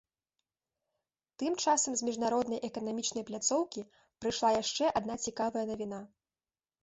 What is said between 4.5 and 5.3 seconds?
яшчэ адна